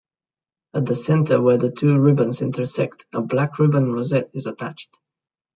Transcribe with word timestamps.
At 0.73 0.87
the 0.87 0.95
centre 0.95 1.39
where 1.39 1.59
the 1.59 1.69
two 1.71 1.99
ribbons 1.99 2.41
intersect 2.41 3.05
a 3.13 3.21
black 3.21 3.59
ribbon 3.59 3.91
rosette 3.93 4.31
is 4.33 4.47
attached. 4.47 4.97